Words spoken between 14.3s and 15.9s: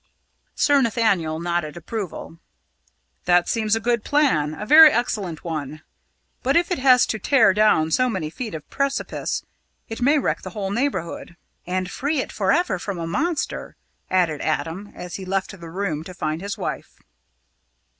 Adam, as he left the